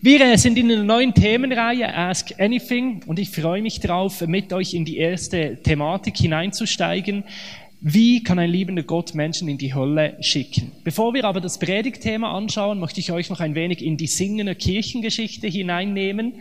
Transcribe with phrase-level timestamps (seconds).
[0.00, 4.52] Wir äh, sind in einer neuen Themenreihe Ask Anything und ich freue mich darauf, mit
[4.52, 7.24] euch in die erste Thematik hineinzusteigen.
[7.80, 10.70] Wie kann ein liebender Gott Menschen in die Hölle schicken?
[10.84, 14.54] Bevor wir aber das Predigtthema anschauen, möchte ich euch noch ein wenig in die singende
[14.54, 16.34] Kirchengeschichte hineinnehmen.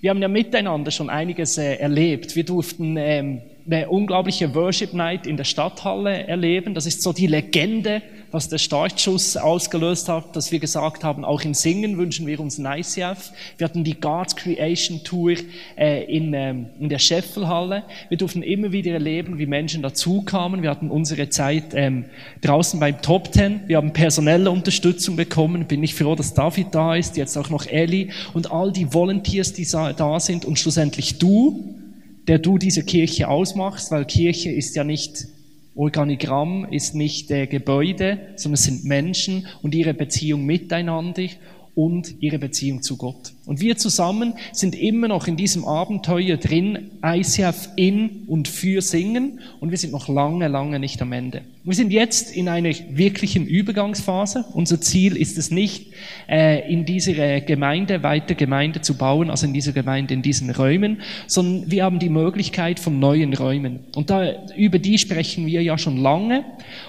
[0.00, 2.34] Wir haben ja miteinander schon einiges äh, erlebt.
[2.34, 6.72] Wir durften ähm, eine unglaubliche Worship Night in der Stadthalle erleben.
[6.72, 8.00] Das ist so die Legende,
[8.32, 12.58] was der Startschuss ausgelöst hat, dass wir gesagt haben, auch im Singen wünschen wir uns
[12.58, 13.30] ein ICF.
[13.58, 15.36] Wir hatten die God's Creation Tour
[15.76, 17.84] äh, in, ähm, in der Scheffelhalle.
[18.08, 20.62] Wir durften immer wieder erleben, wie Menschen dazukamen.
[20.62, 22.06] Wir hatten unsere Zeit ähm,
[22.40, 23.60] draußen beim Top Ten.
[23.66, 25.66] Wir haben personelle Unterstützung bekommen.
[25.66, 29.52] Bin ich froh, dass David da ist, jetzt auch noch Ellie und all die Volunteers,
[29.52, 31.78] die da sind und schlussendlich du,
[32.26, 35.26] der du diese Kirche ausmachst, weil Kirche ist ja nicht
[35.74, 41.26] Organigramm, ist nicht äh, Gebäude, sondern es sind Menschen und ihre Beziehung miteinander
[41.74, 43.32] und ihre Beziehung zu Gott.
[43.46, 49.40] Und wir zusammen sind immer noch in diesem Abenteuer drin, ICF in und für Singen
[49.58, 51.42] und wir sind noch lange, lange nicht am Ende.
[51.64, 54.44] Wir sind jetzt in einer wirklichen Übergangsphase.
[54.52, 55.92] Unser Ziel ist es nicht,
[56.28, 61.00] äh, in dieser Gemeinde weiter Gemeinde zu bauen, also in dieser Gemeinde, in diesen Räumen,
[61.26, 63.80] sondern wir haben die Möglichkeit von neuen Räumen.
[63.96, 66.44] Und da, über die sprechen wir ja schon lange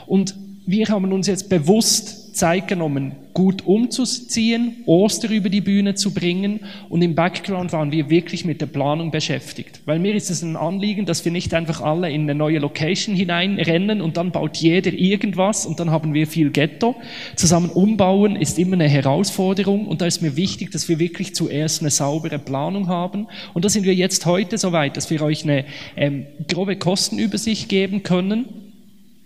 [0.07, 0.35] und
[0.65, 6.61] wir haben uns jetzt bewusst Zeit genommen, gut umzuziehen, Oster über die Bühne zu bringen
[6.89, 9.81] und im Background waren wir wirklich mit der Planung beschäftigt.
[9.85, 13.15] Weil mir ist es ein Anliegen, dass wir nicht einfach alle in eine neue Location
[13.15, 16.95] hineinrennen und dann baut jeder irgendwas und dann haben wir viel Ghetto.
[17.35, 21.81] Zusammen umbauen ist immer eine Herausforderung und da ist mir wichtig, dass wir wirklich zuerst
[21.81, 25.65] eine saubere Planung haben und da sind wir jetzt heute soweit, dass wir euch eine
[25.95, 28.62] ähm, grobe Kostenübersicht geben können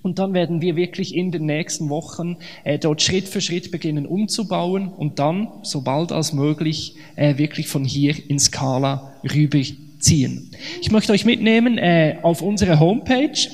[0.07, 4.05] und dann werden wir wirklich in den nächsten Wochen äh, dort Schritt für Schritt beginnen
[4.05, 10.51] umzubauen und dann, sobald als möglich, äh, wirklich von hier in Skala rüberziehen.
[10.79, 13.49] Ich möchte euch mitnehmen äh, auf unsere Homepage.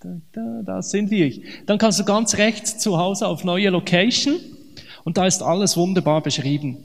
[0.00, 1.32] Da, da, da sind wir.
[1.66, 4.34] Dann kannst du ganz rechts zu Hause auf neue Location
[5.04, 6.78] und da ist alles wunderbar beschrieben.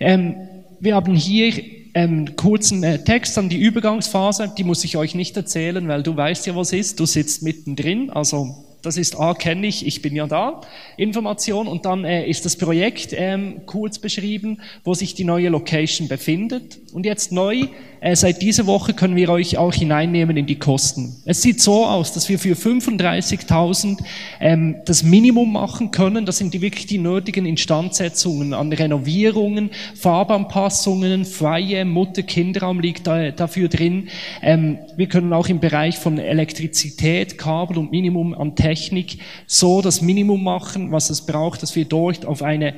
[0.00, 0.36] Ähm,
[0.80, 5.36] wir haben hier ähm, kurzen äh, Text an die Übergangsphase, die muss ich euch nicht
[5.36, 9.66] erzählen, weil du weißt ja, was ist, du sitzt mittendrin, also das ist A, kenne
[9.66, 10.60] ich, ich bin ja da,
[10.96, 11.66] Information.
[11.66, 16.78] Und dann äh, ist das Projekt ähm, kurz beschrieben, wo sich die neue Location befindet.
[16.92, 17.68] Und jetzt neu,
[18.00, 21.16] äh, seit dieser Woche können wir euch auch hineinnehmen in die Kosten.
[21.24, 23.98] Es sieht so aus, dass wir für 35.000
[24.40, 26.26] ähm, das Minimum machen können.
[26.26, 33.68] Das sind die wirklich die nötigen Instandsetzungen an Renovierungen, Farbanpassungen, freie Mutter-Kinderraum liegt da, dafür
[33.68, 34.08] drin.
[34.42, 39.80] Ähm, wir können auch im Bereich von Elektrizität, Kabel und Minimum an Technik Technik so
[39.82, 42.74] das Minimum machen, was es braucht, dass wir dort auf eine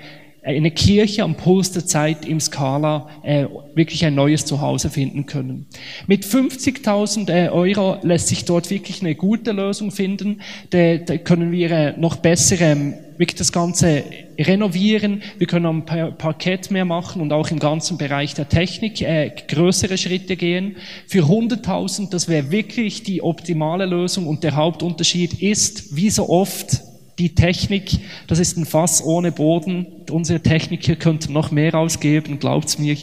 [0.46, 5.66] eine Kirche am Puls der Zeit im Skala äh, wirklich ein neues Zuhause finden können.
[6.06, 10.40] Mit 50.000 äh, Euro lässt sich dort wirklich eine gute Lösung finden.
[10.70, 14.04] Da, da können wir äh, noch besser ähm, wirklich das Ganze
[14.38, 15.22] renovieren.
[15.38, 19.98] Wir können am Parkett mehr machen und auch im ganzen Bereich der Technik äh, größere
[19.98, 20.76] Schritte gehen.
[21.08, 26.82] Für 100.000, das wäre wirklich die optimale Lösung und der Hauptunterschied ist, wie so oft,
[27.18, 29.86] die Technik, das ist ein Fass ohne Boden.
[30.10, 32.96] Unsere Techniker könnten noch mehr ausgeben, glaubt's mir.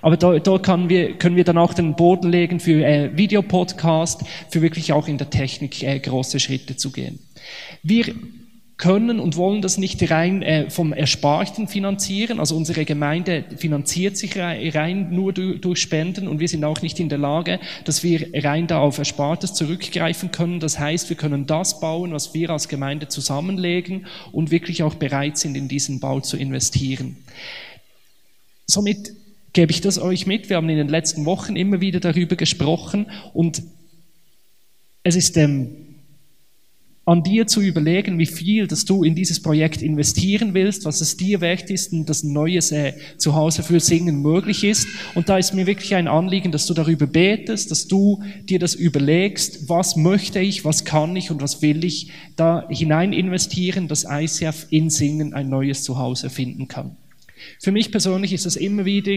[0.00, 4.24] Aber da, da können, wir, können wir dann auch den Boden legen für äh, Videopodcast,
[4.50, 7.18] für wirklich auch in der Technik äh, große Schritte zu gehen.
[7.82, 8.14] Wir
[8.78, 12.38] können und wollen das nicht rein äh, vom Ersparten finanzieren.
[12.38, 17.00] Also unsere Gemeinde finanziert sich rein nur durch, durch, Spenden und wir sind auch nicht
[17.00, 20.60] in der Lage, dass wir rein da auf Erspartes zurückgreifen können.
[20.60, 25.38] Das heißt, wir können das bauen, was wir als Gemeinde zusammenlegen und wirklich auch bereit
[25.38, 27.16] sind, in diesen Bau zu investieren.
[28.66, 29.12] Somit
[29.52, 30.48] gebe ich das euch mit.
[30.48, 33.62] Wir haben in den letzten Wochen immer wieder darüber gesprochen und
[35.02, 35.77] es ist ähm,
[37.08, 41.16] an dir zu überlegen, wie viel, dass du in dieses Projekt investieren willst, was es
[41.16, 44.86] dir wert ist und dass ein neues äh, Zuhause für Singen möglich ist.
[45.14, 48.74] Und da ist mir wirklich ein Anliegen, dass du darüber betest, dass du dir das
[48.74, 54.04] überlegst, was möchte ich, was kann ich und was will ich da hinein investieren, dass
[54.06, 56.94] ICF in Singen ein neues Zuhause finden kann.
[57.58, 59.16] Für mich persönlich ist das immer wieder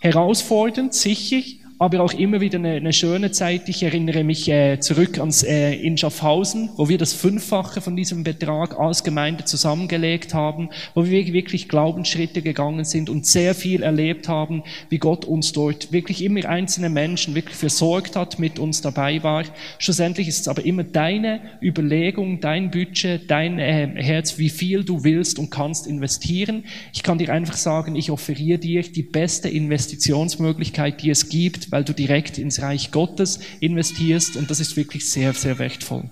[0.00, 1.40] herausfordernd, sicher,
[1.78, 3.68] aber auch immer wieder eine, eine schöne Zeit.
[3.68, 8.22] Ich erinnere mich äh, zurück ans äh, in Schaffhausen, wo wir das Fünffache von diesem
[8.22, 14.28] Betrag als Gemeinde zusammengelegt haben, wo wir wirklich Glaubensschritte gegangen sind und sehr viel erlebt
[14.28, 19.22] haben, wie Gott uns dort wirklich immer einzelne Menschen wirklich versorgt hat, mit uns dabei
[19.24, 19.44] war.
[19.78, 25.02] Schlussendlich ist es aber immer deine Überlegung, dein Budget, dein äh, Herz, wie viel du
[25.02, 26.64] willst und kannst investieren.
[26.92, 31.84] Ich kann dir einfach sagen, ich offeriere dir die beste Investitionsmöglichkeit, die es gibt weil
[31.84, 36.10] du direkt ins Reich Gottes investierst und das ist wirklich sehr, sehr wertvoll.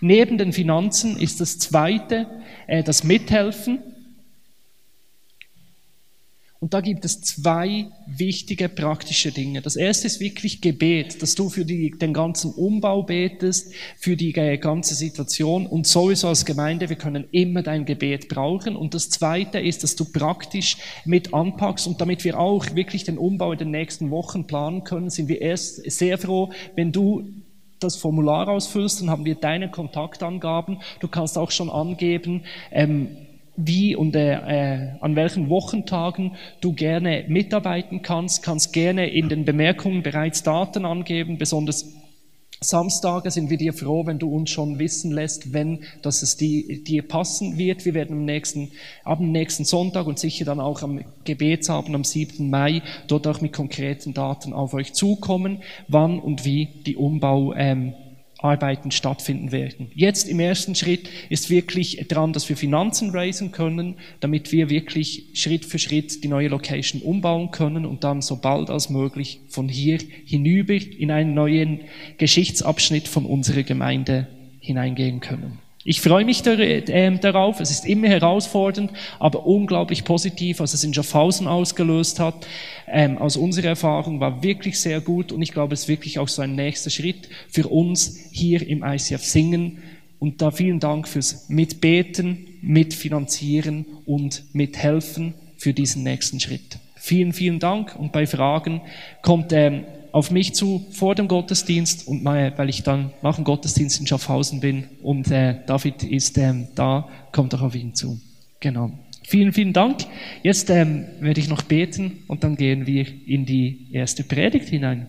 [0.00, 2.26] Neben den Finanzen ist das zweite
[2.66, 3.78] äh, das Mithelfen.
[6.62, 9.62] Und da gibt es zwei wichtige praktische Dinge.
[9.62, 14.32] Das erste ist wirklich Gebet, dass du für die, den ganzen Umbau betest, für die
[14.32, 18.76] ganze Situation und sowieso als Gemeinde, wir können immer dein Gebet brauchen.
[18.76, 23.18] Und das zweite ist, dass du praktisch mit anpackst und damit wir auch wirklich den
[23.18, 27.24] Umbau in den nächsten Wochen planen können, sind wir erst sehr froh, wenn du
[27.80, 30.80] das Formular ausfüllst, dann haben wir deine Kontaktangaben.
[31.00, 33.08] Du kannst auch schon angeben, ähm,
[33.56, 39.44] wie und äh, äh, an welchen Wochentagen du gerne mitarbeiten kannst, kannst gerne in den
[39.44, 41.92] Bemerkungen bereits Daten angeben, besonders
[42.64, 46.84] Samstage sind wir dir froh, wenn du uns schon wissen lässt, wenn dass es die,
[46.84, 47.84] dir passen wird.
[47.84, 48.70] Wir werden am nächsten,
[49.04, 52.48] ab dem nächsten Sonntag und sicher dann auch am Gebetsabend am 7.
[52.48, 55.58] Mai dort auch mit konkreten Daten auf euch zukommen,
[55.88, 57.94] wann und wie die Umbau ähm,
[58.42, 59.90] Arbeiten stattfinden werden.
[59.94, 65.30] Jetzt im ersten Schritt ist wirklich dran, dass wir Finanzen raisen können, damit wir wirklich
[65.34, 69.68] Schritt für Schritt die neue Location umbauen können und dann so bald als möglich von
[69.68, 71.80] hier hinüber in einen neuen
[72.18, 74.28] Geschichtsabschnitt von unserer Gemeinde
[74.60, 75.61] hineingehen können.
[75.84, 77.58] Ich freue mich ähm, darauf.
[77.58, 82.46] Es ist immer herausfordernd, aber unglaublich positiv, was es in Schaffhausen ausgelöst hat.
[82.86, 86.28] Ähm, aus unserer Erfahrung war wirklich sehr gut und ich glaube, es ist wirklich auch
[86.28, 89.82] so ein nächster Schritt für uns hier im ICF Singen.
[90.20, 96.78] Und da vielen Dank fürs Mitbeten, Mitfinanzieren und Mithelfen für diesen nächsten Schritt.
[96.94, 98.82] Vielen, vielen Dank und bei Fragen
[99.20, 103.98] kommt ähm, auf mich zu vor dem Gottesdienst und weil ich dann nach dem Gottesdienst
[103.98, 108.20] in Schaffhausen bin und äh, David ist ähm, da, kommt auch auf ihn zu.
[108.60, 108.92] Genau.
[109.24, 110.04] Vielen, vielen Dank.
[110.42, 115.08] Jetzt ähm, werde ich noch beten und dann gehen wir in die erste Predigt hinein.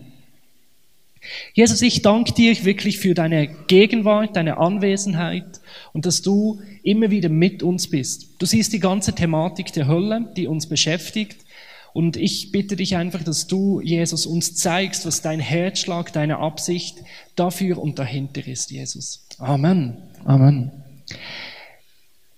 [1.52, 5.60] Jesus, ich danke dir wirklich für deine Gegenwart, deine Anwesenheit
[5.92, 8.34] und dass du immer wieder mit uns bist.
[8.38, 11.43] Du siehst die ganze Thematik der Hölle, die uns beschäftigt
[11.94, 16.96] und ich bitte dich einfach, dass du, Jesus, uns zeigst, was dein Herzschlag, deine Absicht
[17.36, 19.28] dafür und dahinter ist, Jesus.
[19.38, 19.96] Amen.
[20.24, 20.72] Amen.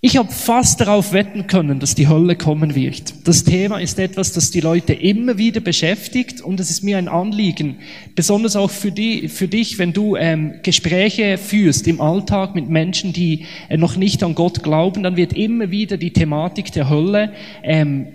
[0.02, 3.26] Ich habe fast darauf wetten können, dass die Hölle kommen wird.
[3.26, 7.08] Das Thema ist etwas, das die Leute immer wieder beschäftigt und es ist mir ein
[7.08, 7.76] Anliegen,
[8.14, 13.14] besonders auch für, die, für dich, wenn du ähm, Gespräche führst im Alltag mit Menschen,
[13.14, 17.32] die äh, noch nicht an Gott glauben, dann wird immer wieder die Thematik der Hölle
[17.62, 18.08] ähm,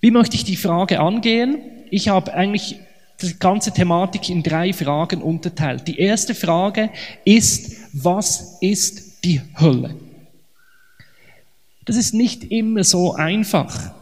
[0.00, 1.58] Wie möchte ich die Frage angehen?
[1.90, 2.80] Ich habe eigentlich
[3.20, 5.88] die ganze Thematik in drei Fragen unterteilt.
[5.88, 6.90] Die erste Frage
[7.24, 9.94] ist, was ist die Hölle?
[11.84, 13.92] Das ist nicht immer so einfach,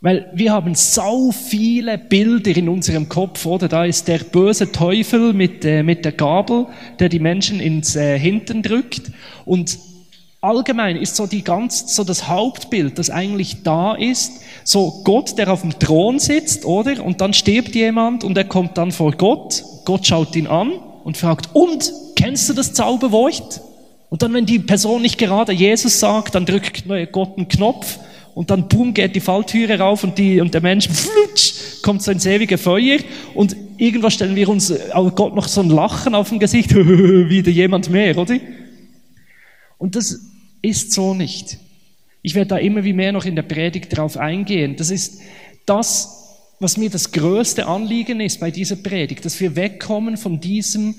[0.00, 3.68] weil wir haben so viele Bilder in unserem Kopf, oder?
[3.68, 6.66] Da ist der böse Teufel mit, äh, mit der Gabel,
[6.98, 9.10] der die Menschen ins äh, Hintern drückt
[9.44, 9.78] und
[10.46, 14.32] allgemein ist so die ganz, so das Hauptbild, das eigentlich da ist,
[14.64, 17.04] so Gott, der auf dem Thron sitzt, oder?
[17.04, 19.64] Und dann stirbt jemand und er kommt dann vor Gott.
[19.84, 20.72] Gott schaut ihn an
[21.04, 23.60] und fragt, und, kennst du das Zauberwort?
[24.08, 27.98] Und dann, wenn die Person nicht gerade Jesus sagt, dann drückt Gott einen Knopf
[28.34, 32.12] und dann boom geht die Falltüre rauf und, die, und der Mensch flutsch, kommt so
[32.12, 32.98] ins ewige Feuer
[33.34, 37.50] und irgendwas stellen wir uns, oh Gott, noch so ein Lachen auf dem Gesicht, wieder
[37.50, 38.36] jemand mehr, oder?
[39.78, 40.20] Und das
[40.66, 41.58] ist so nicht.
[42.22, 44.76] Ich werde da immer wie mehr noch in der Predigt drauf eingehen.
[44.76, 45.20] Das ist
[45.64, 46.16] das,
[46.58, 50.96] was mir das größte Anliegen ist bei dieser Predigt, dass wir wegkommen von diesem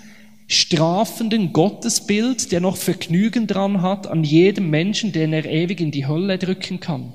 [0.48, 6.08] strafenden Gottesbild, der noch Vergnügen dran hat an jedem Menschen, den er ewig in die
[6.08, 7.14] Hölle drücken kann.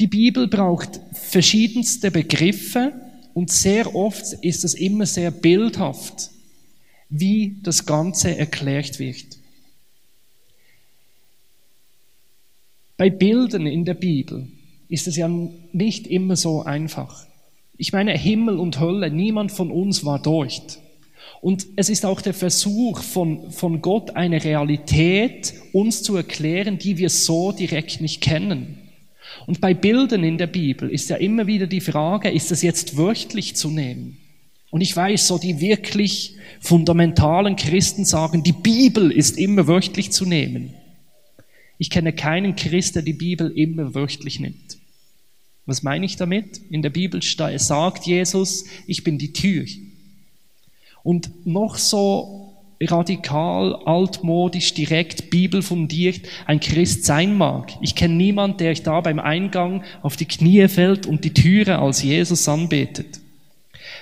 [0.00, 2.92] Die Bibel braucht verschiedenste Begriffe
[3.34, 6.30] und sehr oft ist es immer sehr bildhaft,
[7.10, 9.43] wie das Ganze erklärt wird.
[12.96, 14.46] Bei Bildern in der Bibel
[14.88, 15.28] ist es ja
[15.72, 17.26] nicht immer so einfach.
[17.76, 20.78] Ich meine, Himmel und Hölle, niemand von uns war dort.
[21.40, 26.96] Und es ist auch der Versuch von, von Gott, eine Realität uns zu erklären, die
[26.96, 28.78] wir so direkt nicht kennen.
[29.46, 32.96] Und bei Bildern in der Bibel ist ja immer wieder die Frage, ist das jetzt
[32.96, 34.18] wörtlich zu nehmen?
[34.70, 40.26] Und ich weiß, so die wirklich fundamentalen Christen sagen, die Bibel ist immer wörtlich zu
[40.26, 40.74] nehmen.
[41.78, 44.78] Ich kenne keinen Christ, der die Bibel immer wörtlich nimmt.
[45.66, 46.60] Was meine ich damit?
[46.70, 49.64] In der Bibel sagt Jesus, ich bin die Tür.
[51.02, 57.72] Und noch so radikal, altmodisch, direkt, bibelfundiert ein Christ sein mag.
[57.80, 62.02] Ich kenne niemand, der da beim Eingang auf die Knie fällt und die Türe als
[62.02, 63.20] Jesus anbetet.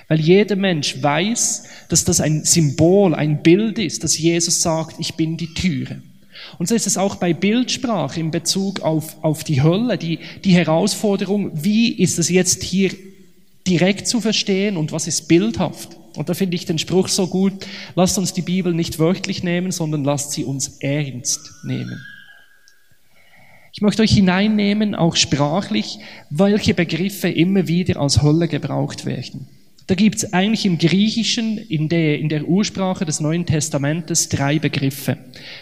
[0.07, 5.15] Weil jeder Mensch weiß, dass das ein Symbol, ein Bild ist, dass Jesus sagt, ich
[5.15, 6.01] bin die Türe.
[6.57, 10.53] Und so ist es auch bei Bildsprache in Bezug auf, auf die Hölle, die, die
[10.53, 12.91] Herausforderung, wie ist es jetzt hier
[13.67, 15.97] direkt zu verstehen und was ist bildhaft?
[16.15, 19.71] Und da finde ich den Spruch so gut, lasst uns die Bibel nicht wörtlich nehmen,
[19.71, 21.99] sondern lasst sie uns ernst nehmen.
[23.71, 25.97] Ich möchte euch hineinnehmen, auch sprachlich,
[26.29, 29.47] welche Begriffe immer wieder als Hölle gebraucht werden.
[29.87, 34.57] Da gibt es eigentlich im Griechischen, in der, in der Ursprache des Neuen Testamentes, drei
[34.57, 35.17] Begriffe.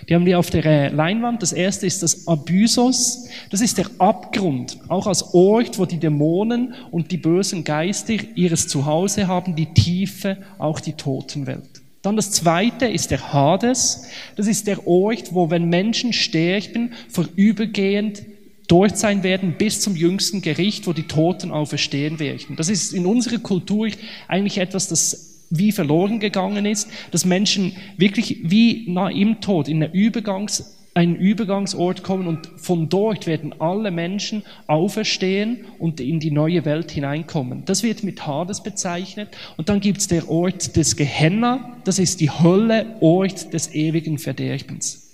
[0.08, 1.42] Die haben wir auf der äh, Leinwand.
[1.42, 3.28] Das erste ist das Abysos.
[3.50, 8.68] Das ist der Abgrund, auch als Ort, wo die Dämonen und die bösen Geister ihres
[8.68, 11.82] Zuhause haben, die Tiefe, auch die Totenwelt.
[12.04, 14.08] Dann das zweite ist der Hades.
[14.36, 18.24] Das ist der Ort, wo, wenn Menschen sterben, vorübergehend
[18.72, 22.56] dort sein werden bis zum jüngsten Gericht, wo die Toten auferstehen werden.
[22.56, 23.90] Das ist in unserer Kultur
[24.30, 29.84] eigentlich etwas, das wie verloren gegangen ist, dass Menschen wirklich wie nach im Tod in
[29.84, 36.32] eine Übergangs, einen Übergangsort kommen und von dort werden alle Menschen auferstehen und in die
[36.32, 37.64] neue Welt hineinkommen.
[37.66, 39.30] Das wird mit Hades bezeichnet.
[39.58, 44.18] Und dann gibt es der Ort des Gehenna, das ist die Hölle, Ort des ewigen
[44.18, 45.11] Verderbens.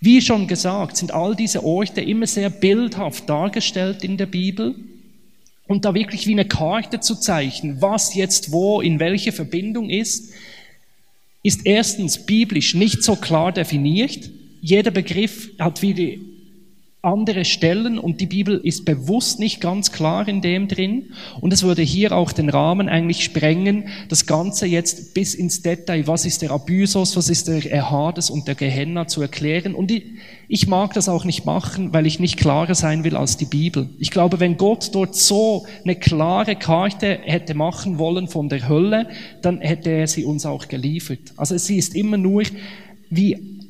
[0.00, 4.74] Wie schon gesagt, sind all diese Orte immer sehr bildhaft dargestellt in der Bibel.
[5.66, 10.32] Und da wirklich wie eine Karte zu zeichnen, was jetzt wo in welcher Verbindung ist,
[11.42, 14.30] ist erstens biblisch nicht so klar definiert.
[14.60, 16.20] Jeder Begriff hat wieder
[17.06, 21.12] andere Stellen und die Bibel ist bewusst nicht ganz klar in dem drin.
[21.40, 26.06] Und es würde hier auch den Rahmen eigentlich sprengen, das Ganze jetzt bis ins Detail,
[26.06, 29.74] was ist der Abysos, was ist der Hades und der Gehenna zu erklären.
[29.74, 30.04] Und ich,
[30.48, 33.88] ich mag das auch nicht machen, weil ich nicht klarer sein will als die Bibel.
[33.98, 39.08] Ich glaube, wenn Gott dort so eine klare Karte hätte machen wollen von der Hölle,
[39.42, 41.32] dann hätte er sie uns auch geliefert.
[41.36, 42.42] Also sie ist immer nur
[43.10, 43.62] wie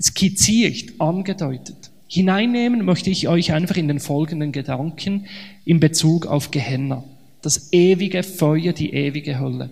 [0.00, 1.87] skizziert, angedeutet.
[2.08, 5.26] Hineinnehmen möchte ich euch einfach in den folgenden Gedanken
[5.64, 7.04] in Bezug auf Gehenna.
[7.42, 9.70] Das ewige Feuer, die ewige Hölle.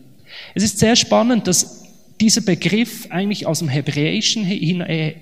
[0.54, 1.84] Es ist sehr spannend, dass
[2.20, 5.14] dieser Begriff eigentlich aus dem Hebräischen hin, äh,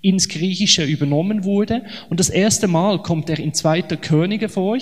[0.00, 1.84] ins Griechische übernommen wurde.
[2.08, 4.78] Und das erste Mal kommt er in zweiter Könige vor.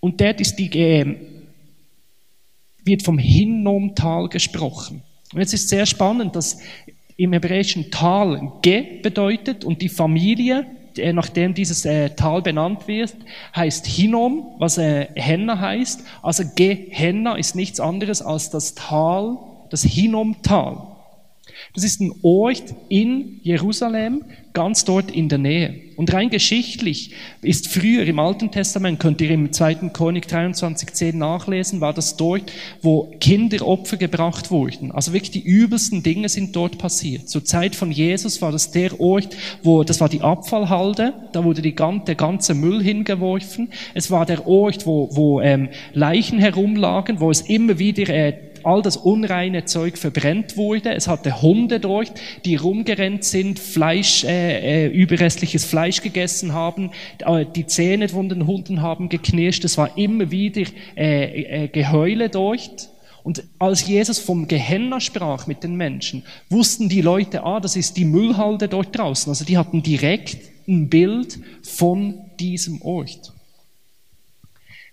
[0.00, 1.16] Und dort ist die, äh,
[2.84, 5.02] wird vom Hinnomtal gesprochen.
[5.32, 6.60] Und jetzt ist sehr spannend, dass
[7.18, 10.64] im hebräischen Tal Ge bedeutet und die Familie,
[11.12, 13.14] nachdem dieses äh, Tal benannt wird,
[13.54, 16.04] heißt Hinnom, was äh, Henna heißt.
[16.22, 19.36] Also Gehenna ist nichts anderes als das Tal,
[19.68, 20.87] das Hinnom-Tal.
[21.74, 25.88] Das ist ein Ort in Jerusalem, ganz dort in der Nähe.
[25.96, 27.12] Und rein geschichtlich
[27.42, 29.90] ist früher im Alten Testament, könnt ihr im 2.
[29.92, 34.92] Chronik 23,10 nachlesen, war das dort, wo Kinderopfer gebracht wurden.
[34.92, 37.28] Also wirklich die übelsten Dinge sind dort passiert.
[37.28, 41.62] Zur Zeit von Jesus war das der Ort, wo, das war die Abfallhalde, da wurde
[41.62, 43.70] die, der ganze Müll hingeworfen.
[43.94, 48.32] Es war der Ort, wo, wo ähm, Leichen herumlagen, wo es immer wieder äh,
[48.64, 50.94] all das unreine Zeug verbrennt wurde.
[50.94, 52.12] Es hatte Hunde dort,
[52.44, 56.90] die rumgerannt sind, Fleisch, äh, äh, überrestliches Fleisch gegessen haben,
[57.24, 59.64] äh, die Zähne von den Hunden haben geknirscht.
[59.64, 60.62] Es war immer wieder
[60.96, 62.90] äh, äh, Geheule dort.
[63.24, 67.96] Und als Jesus vom Gehenna sprach mit den Menschen, wussten die Leute, ah, das ist
[67.96, 69.30] die Müllhalde dort draußen.
[69.30, 73.32] Also die hatten direkt ein Bild von diesem Ort.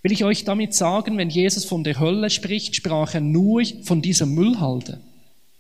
[0.06, 4.04] Will ich euch damit sagen, wenn Jesus von der Hölle spricht, sprach er nur von
[4.04, 5.00] dieser Müllhalde?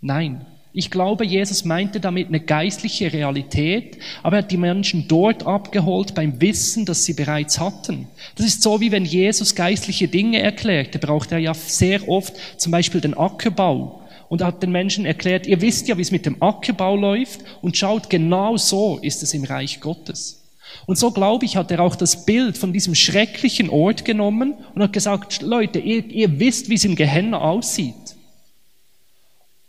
[0.01, 0.45] Nein.
[0.71, 6.13] Ich glaube, Jesus meinte damit eine geistliche Realität, aber er hat die Menschen dort abgeholt
[6.13, 8.07] beim Wissen, das sie bereits hatten.
[8.35, 12.71] Das ist so, wie wenn Jesus geistliche Dinge erklärte, braucht er ja sehr oft zum
[12.71, 14.03] Beispiel den Ackerbau.
[14.29, 17.77] Und hat den Menschen erklärt, ihr wisst ja, wie es mit dem Ackerbau läuft und
[17.77, 20.44] schaut, genau so ist es im Reich Gottes.
[20.85, 24.81] Und so glaube ich, hat er auch das Bild von diesem schrecklichen Ort genommen und
[24.81, 28.15] hat gesagt, Leute, ihr, ihr wisst, wie es im Gehenna aussieht.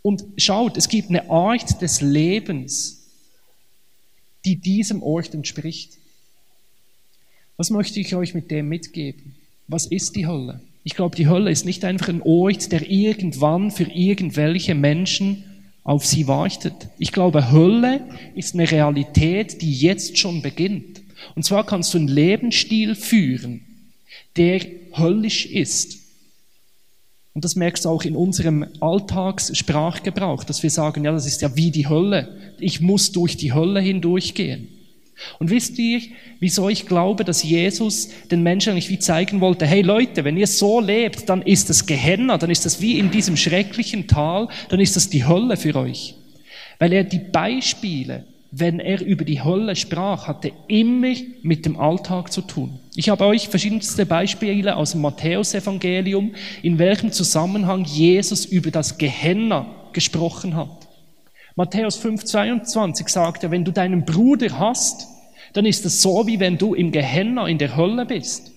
[0.03, 3.07] Und schaut, es gibt eine Art des Lebens,
[4.45, 5.95] die diesem Ort entspricht.
[7.57, 9.35] Was möchte ich euch mit dem mitgeben?
[9.67, 10.61] Was ist die Hölle?
[10.85, 15.43] Ich glaube, die Hölle ist nicht einfach ein Ort, der irgendwann für irgendwelche Menschen
[15.87, 16.75] auf sie wartet.
[16.99, 18.01] Ich glaube, Hölle
[18.35, 21.01] ist eine Realität, die jetzt schon beginnt.
[21.37, 23.65] Und zwar kannst du einen Lebensstil führen,
[24.37, 24.61] der
[24.99, 25.99] höllisch ist.
[27.35, 31.55] Und das merkst du auch in unserem Alltagssprachgebrauch, dass wir sagen, ja, das ist ja
[31.55, 32.37] wie die Hölle.
[32.59, 34.69] Ich muss durch die Hölle hindurchgehen.
[35.39, 36.01] Und wisst ihr,
[36.41, 40.47] wieso ich glaube, dass Jesus den Menschen eigentlich wie zeigen wollte, hey Leute, wenn ihr
[40.47, 44.81] so lebt, dann ist das Gehenna, dann ist das wie in diesem schrecklichen Tal, dann
[44.81, 46.15] ist das die Hölle für euch.
[46.79, 48.25] Weil er die Beispiele
[48.59, 52.79] wenn er über die Hölle sprach, hatte immer mit dem Alltag zu tun.
[52.95, 59.67] Ich habe euch verschiedenste Beispiele aus dem Matthäusevangelium, in welchem Zusammenhang Jesus über das Gehenna
[59.93, 60.86] gesprochen hat.
[61.57, 65.09] Matthäus 5,22 sagt er, wenn du deinen Bruder hast,
[65.55, 68.53] dann ist es so, wie wenn du im Gehenna in der Hölle bist.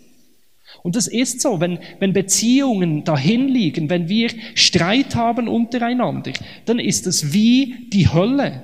[0.83, 6.33] Und das ist so, wenn, wenn Beziehungen dahin liegen, wenn wir Streit haben untereinander,
[6.65, 8.63] dann ist es wie die Hölle.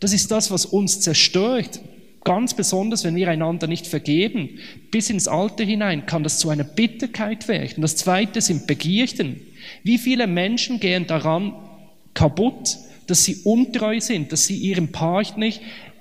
[0.00, 1.80] Das ist das, was uns zerstört.
[2.24, 4.58] Ganz besonders, wenn wir einander nicht vergeben.
[4.90, 7.82] Bis ins Alter hinein kann das zu einer Bitterkeit werden.
[7.82, 9.40] Das zweite sind Begierden.
[9.84, 11.52] Wie viele Menschen gehen daran
[12.14, 15.50] kaputt, dass sie untreu sind, dass sie ihrem Partner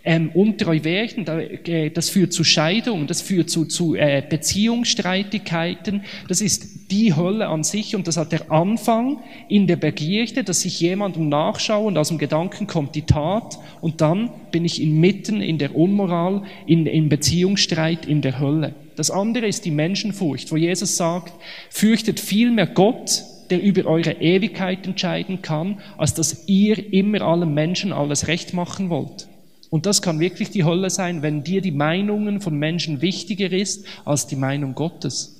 [0.05, 6.41] ähm, untreu werden, äh, das führt zu Scheidung, das führt zu, zu äh, Beziehungsstreitigkeiten, das
[6.41, 9.17] ist die Hölle an sich und das hat der Anfang
[9.49, 14.01] in der Begierde, dass ich jemandem nachschaue und aus dem Gedanken kommt die Tat und
[14.01, 18.75] dann bin ich inmitten in der Unmoral, in, in Beziehungsstreit, in der Hölle.
[18.95, 21.33] Das andere ist die Menschenfurcht, wo Jesus sagt,
[21.71, 27.93] fürchtet vielmehr Gott, der über eure Ewigkeit entscheiden kann, als dass ihr immer allen Menschen
[27.93, 29.27] alles recht machen wollt.
[29.69, 33.85] Und das kann wirklich die Hölle sein, wenn dir die Meinungen von Menschen wichtiger ist
[34.05, 35.35] als die Meinung Gottes.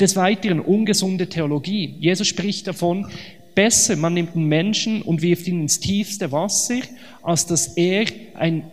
[0.00, 1.94] Des Weiteren ungesunde Theologie.
[2.00, 3.06] Jesus spricht davon,
[3.54, 6.80] besser man nimmt einen Menschen und wirft ihn ins tiefste Wasser,
[7.22, 8.64] als dass er ein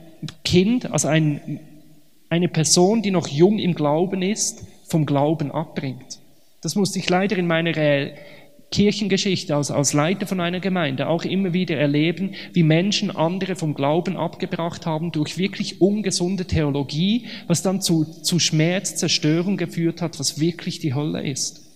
[0.43, 1.60] Kind, also ein,
[2.30, 6.21] eine Person, die noch jung im Glauben ist, vom Glauben abbringt.
[6.62, 7.74] Das musste ich leider in meiner
[8.71, 13.74] Kirchengeschichte, als, als Leiter von einer Gemeinde auch immer wieder erleben, wie Menschen andere vom
[13.74, 20.19] Glauben abgebracht haben durch wirklich ungesunde Theologie, was dann zu, zu Schmerz, Zerstörung geführt hat,
[20.19, 21.67] was wirklich die Hölle ist.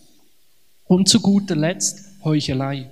[0.86, 2.90] Und zu guter Letzt Heuchelei.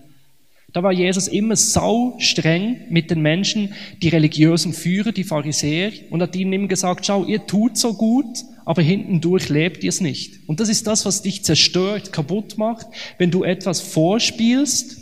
[0.74, 6.22] Da war Jesus immer sau streng mit den Menschen, die religiösen Führer, die Pharisäer, und
[6.22, 10.02] hat ihnen immer gesagt, schau, ihr tut so gut, aber hinten durch lebt ihr es
[10.02, 10.48] nicht.
[10.48, 14.98] Und das ist das, was dich zerstört, kaputt macht, wenn du etwas vorspielst,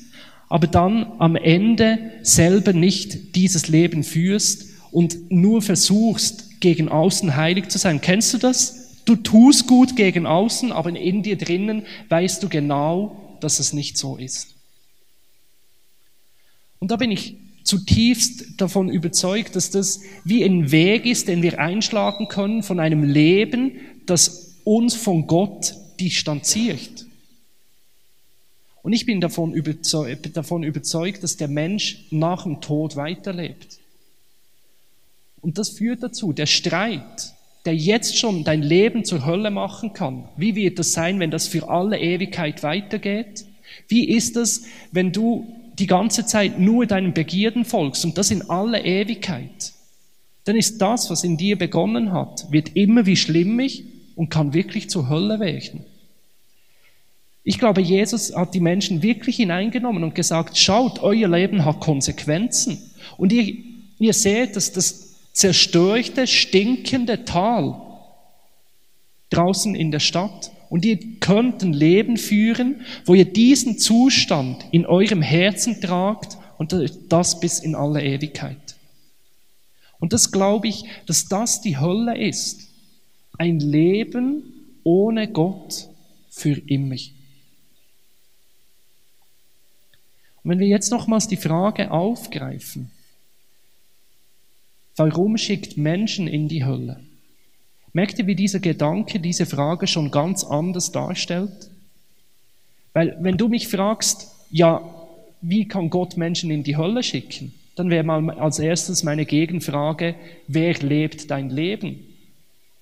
[0.49, 7.69] aber dann am Ende selber nicht dieses Leben führst und nur versuchst, gegen außen heilig
[7.69, 8.01] zu sein.
[8.01, 9.01] Kennst du das?
[9.05, 13.97] Du tust gut gegen außen, aber in dir drinnen weißt du genau, dass es nicht
[13.97, 14.55] so ist.
[16.79, 21.59] Und da bin ich zutiefst davon überzeugt, dass das wie ein Weg ist, den wir
[21.59, 23.73] einschlagen können von einem Leben,
[24.05, 27.05] das uns von Gott distanziert.
[28.83, 33.79] Und ich bin davon überzeugt, davon überzeugt, dass der Mensch nach dem Tod weiterlebt.
[35.41, 37.33] Und das führt dazu, der Streit,
[37.65, 41.47] der jetzt schon dein Leben zur Hölle machen kann, wie wird das sein, wenn das
[41.47, 43.45] für alle Ewigkeit weitergeht?
[43.87, 45.47] Wie ist es, wenn du
[45.81, 49.73] die ganze Zeit nur deinen Begierden folgst und das in aller Ewigkeit,
[50.45, 53.83] dann ist das, was in dir begonnen hat, wird immer wie schlimmig
[54.15, 55.83] und kann wirklich zur Hölle werden.
[57.43, 62.77] Ich glaube, Jesus hat die Menschen wirklich hineingenommen und gesagt, schaut, euer Leben hat Konsequenzen.
[63.17, 63.55] Und ihr,
[63.97, 67.81] ihr seht, dass das zerstörte, stinkende Tal
[69.31, 70.51] draußen in der Stadt.
[70.71, 76.73] Und ihr könnt ein Leben führen, wo ihr diesen Zustand in eurem Herzen tragt und
[77.09, 78.77] das bis in alle Ewigkeit.
[79.99, 82.69] Und das glaube ich, dass das die Hölle ist.
[83.37, 84.43] Ein Leben
[84.85, 85.89] ohne Gott
[86.29, 86.95] für immer.
[90.41, 92.91] Und wenn wir jetzt nochmals die Frage aufgreifen,
[94.95, 97.03] warum schickt Menschen in die Hölle?
[97.93, 101.69] Merkt ihr, wie dieser Gedanke diese Frage schon ganz anders darstellt?
[102.93, 104.81] Weil wenn du mich fragst, ja,
[105.41, 107.53] wie kann Gott Menschen in die Hölle schicken?
[107.75, 110.15] dann wäre mal als erstes meine Gegenfrage,
[110.47, 111.99] wer lebt dein Leben?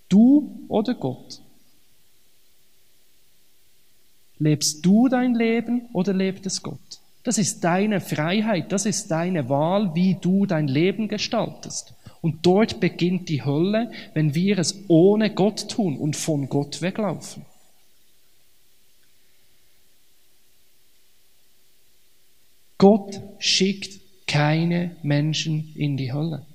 [0.10, 1.42] Du oder Gott?
[4.40, 6.80] Lebst du dein Leben oder lebt es Gott?
[7.24, 11.94] Das ist deine Freiheit, das ist deine Wahl, wie du dein Leben gestaltest.
[12.22, 17.46] Und dort beginnt die Hölle, wenn wir es ohne Gott tun und von Gott weglaufen.
[22.78, 26.46] Gott schickt keine Menschen in die Hölle.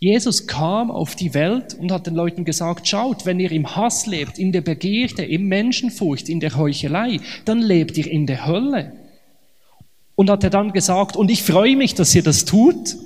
[0.00, 4.06] Jesus kam auf die Welt und hat den Leuten gesagt, schaut, wenn ihr im Hass
[4.06, 8.92] lebt, in der Begierde, im Menschenfurcht, in der Heuchelei, dann lebt ihr in der Hölle.
[10.14, 12.96] Und hat er dann gesagt, und ich freue mich, dass ihr das tut.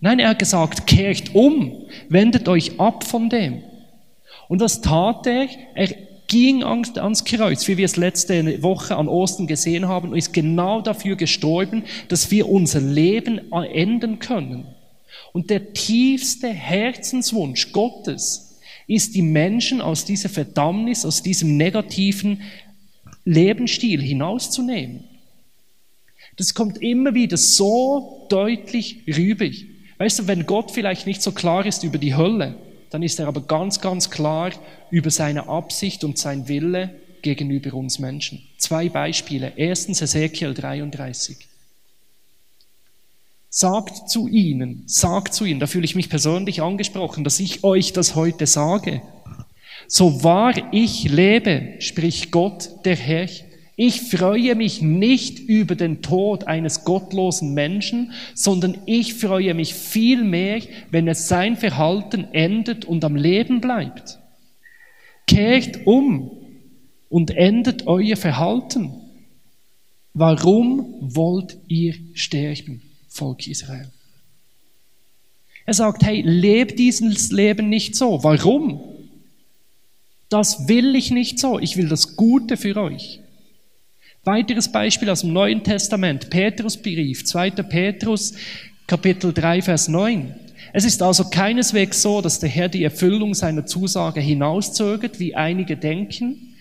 [0.00, 3.62] Nein, er hat gesagt, kehrt um, wendet euch ab von dem.
[4.48, 5.48] Und was tat er?
[5.74, 5.88] Er
[6.28, 10.80] ging ans Kreuz, wie wir es letzte Woche an Osten gesehen haben, und ist genau
[10.80, 14.66] dafür gestorben, dass wir unser Leben enden können.
[15.32, 22.42] Und der tiefste Herzenswunsch Gottes ist, die Menschen aus dieser Verdammnis, aus diesem negativen
[23.24, 25.04] Lebensstil hinauszunehmen.
[26.36, 29.50] Das kommt immer wieder so deutlich rüber.
[29.98, 32.54] Weißt du, wenn Gott vielleicht nicht so klar ist über die Hölle,
[32.90, 34.52] dann ist er aber ganz, ganz klar
[34.90, 36.90] über seine Absicht und sein Wille
[37.22, 38.46] gegenüber uns Menschen.
[38.58, 39.52] Zwei Beispiele.
[39.56, 41.36] Erstens Ezekiel 33.
[43.50, 47.92] Sagt zu ihnen, sagt zu ihnen, da fühle ich mich persönlich angesprochen, dass ich euch
[47.92, 49.02] das heute sage.
[49.88, 53.28] So wahr ich lebe, spricht Gott, der Herr,
[53.80, 60.60] ich freue mich nicht über den Tod eines gottlosen Menschen, sondern ich freue mich vielmehr,
[60.90, 64.18] wenn es sein Verhalten endet und am Leben bleibt.
[65.28, 66.28] Kehrt um
[67.08, 68.94] und endet euer Verhalten.
[70.12, 73.92] Warum wollt ihr sterben, Volk Israel?
[75.66, 78.24] Er sagt, hey, lebt dieses Leben nicht so.
[78.24, 78.80] Warum?
[80.30, 81.60] Das will ich nicht so.
[81.60, 83.20] Ich will das Gute für euch.
[84.24, 87.50] Weiteres Beispiel aus dem Neuen Testament, Petrusbrief, 2.
[87.50, 88.34] Petrus,
[88.86, 90.34] Kapitel 3, Vers 9.
[90.72, 95.76] Es ist also keineswegs so, dass der Herr die Erfüllung seiner Zusage hinauszögert, wie einige
[95.76, 96.56] denken.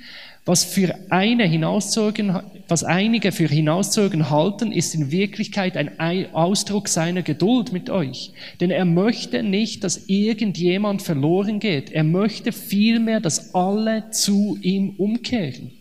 [0.46, 7.22] Was für eine hinauszögern, was einige für hinauszögern halten, ist in Wirklichkeit ein Ausdruck seiner
[7.22, 8.32] Geduld mit euch.
[8.62, 11.91] Denn er möchte nicht, dass irgendjemand verloren geht.
[11.91, 15.72] Er möchte vielmehr, dass alle zu ihm umkehren.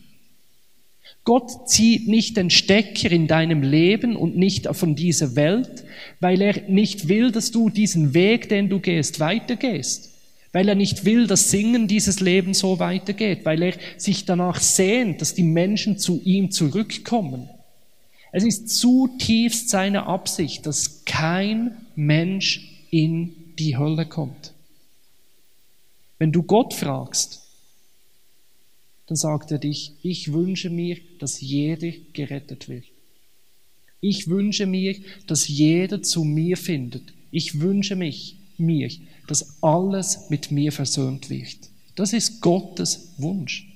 [1.27, 5.85] Gott zieht nicht den Stecker in deinem Leben und nicht von dieser Welt,
[6.21, 10.12] weil er nicht will, dass du diesen Weg, den du gehst, weitergehst.
[10.53, 15.21] Weil er nicht will, dass Singen dieses Leben so weitergeht, weil er sich danach sehnt,
[15.21, 17.51] dass die Menschen zu ihm zurückkommen.
[18.31, 24.53] Es ist zutiefst seine Absicht, dass kein Mensch in die Hölle kommt.
[26.21, 27.45] Wenn du Gott fragst,
[29.07, 32.85] dann sagt er dich, ich wünsche mir, dass jeder gerettet wird.
[34.01, 37.14] Ich wünsche mir, dass jeder zu mir findet.
[37.31, 38.90] Ich wünsche mich, mir,
[39.27, 41.57] dass alles mit mir versöhnt wird.
[41.95, 43.69] Das ist Gottes Wunsch.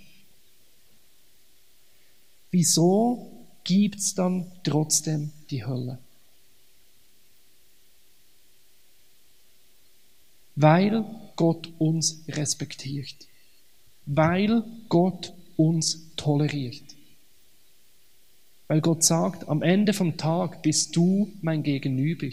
[2.51, 3.31] Wieso
[3.65, 5.99] gibt es dann trotzdem die Hölle?
[10.57, 11.05] Weil
[11.37, 13.30] Gott uns respektiert
[14.13, 16.83] weil Gott uns toleriert.
[18.67, 22.29] Weil Gott sagt, am Ende vom Tag bist du mein Gegenüber.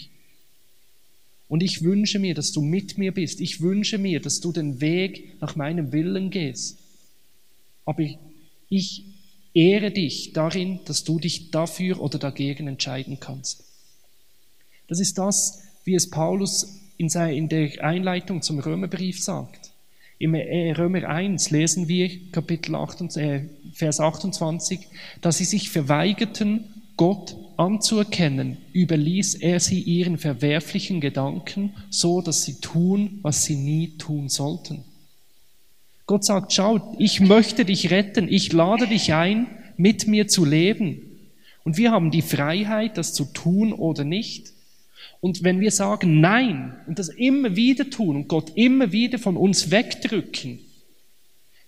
[1.47, 3.41] Und ich wünsche mir, dass du mit mir bist.
[3.41, 6.77] Ich wünsche mir, dass du den Weg nach meinem Willen gehst.
[7.85, 8.03] Aber
[8.69, 9.05] ich
[9.53, 13.63] ehre dich darin, dass du dich dafür oder dagegen entscheiden kannst.
[14.87, 17.09] Das ist das, wie es Paulus in
[17.49, 19.66] der Einleitung zum Römerbrief sagt.
[20.19, 23.41] Im Römer 1 lesen wir, Kapitel 28, äh,
[23.73, 24.79] Vers 28,
[25.21, 26.65] dass sie sich verweigerten,
[26.97, 33.97] Gott anzuerkennen, überließ er sie ihren verwerflichen Gedanken, so dass sie tun, was sie nie
[33.99, 34.83] tun sollten.
[36.07, 41.01] Gott sagt, schau, ich möchte dich retten, ich lade dich ein, mit mir zu leben.
[41.63, 44.53] Und wir haben die Freiheit, das zu tun oder nicht.
[45.19, 49.35] Und wenn wir sagen Nein und das immer wieder tun und Gott immer wieder von
[49.35, 50.59] uns wegdrücken,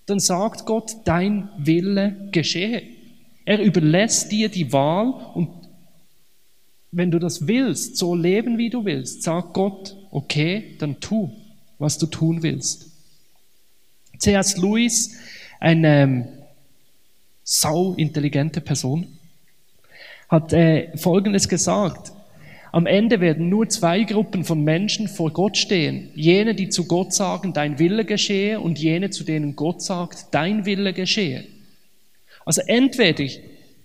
[0.05, 2.83] dann sagt Gott, dein Wille geschehe.
[3.45, 5.49] Er überlässt dir die Wahl und
[6.91, 11.31] wenn du das willst, so leben, wie du willst, sagt Gott, okay, dann tu,
[11.77, 12.87] was du tun willst.
[14.17, 14.57] C.S.
[14.57, 15.15] Lewis,
[15.59, 16.27] eine ähm,
[17.43, 19.07] sau intelligente Person,
[20.27, 22.11] hat äh, Folgendes gesagt.
[22.71, 26.09] Am Ende werden nur zwei Gruppen von Menschen vor Gott stehen.
[26.15, 30.65] Jene, die zu Gott sagen, dein Wille geschehe, und jene, zu denen Gott sagt, dein
[30.65, 31.45] Wille geschehe.
[32.45, 33.25] Also entweder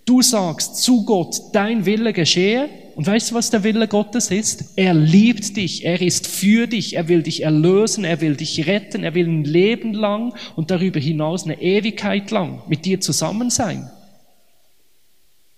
[0.05, 4.77] du sagst zu Gott, dein Wille geschehe, und weißt du, was der Wille Gottes ist?
[4.77, 9.03] Er liebt dich, er ist für dich, er will dich erlösen, er will dich retten,
[9.03, 13.89] er will ein Leben lang und darüber hinaus eine Ewigkeit lang mit dir zusammen sein.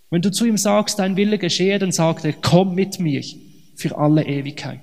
[0.10, 3.24] Wenn du zu ihm sagst, dein Wille geschehe, dann sagt er, komm mit mir
[3.76, 4.80] für alle Ewigkeit.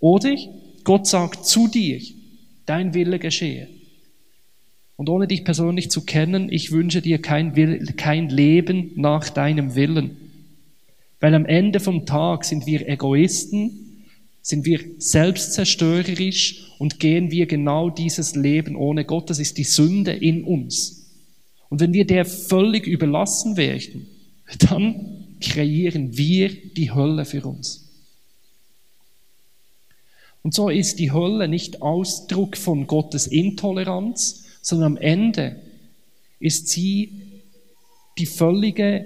[0.00, 0.36] Oder
[0.84, 2.00] Gott sagt zu dir,
[2.64, 3.68] dein Wille geschehe.
[4.96, 9.74] Und ohne dich persönlich zu kennen, ich wünsche dir kein, Will, kein Leben nach deinem
[9.74, 10.16] Willen.
[11.20, 14.04] Weil am Ende vom Tag sind wir Egoisten,
[14.42, 19.30] sind wir selbstzerstörerisch und gehen wir genau dieses Leben ohne Gott.
[19.30, 20.97] Das ist die Sünde in uns.
[21.68, 24.06] Und wenn wir der völlig überlassen werden,
[24.70, 27.84] dann kreieren wir die Hölle für uns.
[30.42, 35.60] Und so ist die Hölle nicht Ausdruck von Gottes Intoleranz, sondern am Ende
[36.40, 37.42] ist sie
[38.18, 39.04] die völlige,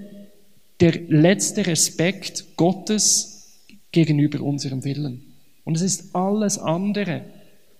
[0.80, 3.58] der letzte Respekt Gottes
[3.90, 5.34] gegenüber unserem Willen.
[5.64, 7.24] Und es ist alles andere,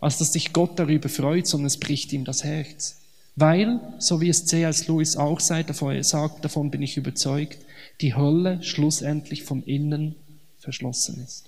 [0.01, 3.02] als dass sich Gott darüber freut, sondern es bricht ihm das Herz.
[3.37, 4.89] Weil, so wie es C.S.
[4.89, 7.59] Lewis auch sagt, davon bin ich überzeugt,
[8.01, 10.17] die Hölle schlussendlich von innen
[10.59, 11.45] verschlossen ist.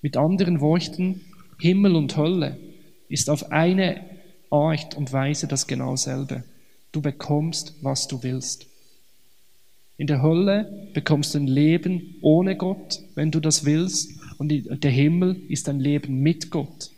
[0.00, 1.20] Mit anderen Worten,
[1.58, 2.58] Himmel und Hölle
[3.08, 4.04] ist auf eine
[4.50, 6.44] Art und Weise das genau selbe.
[6.92, 8.66] Du bekommst, was du willst.
[9.96, 14.90] In der Hölle bekommst du ein Leben ohne Gott, wenn du das willst, und der
[14.90, 16.90] Himmel ist ein Leben mit Gott.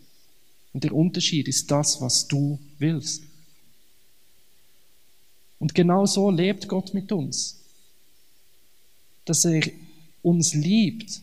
[0.75, 3.23] Und der Unterschied ist das, was du willst.
[5.61, 7.61] Und genau so lebt Gott mit uns.
[9.25, 9.63] Dass er
[10.21, 11.23] uns liebt,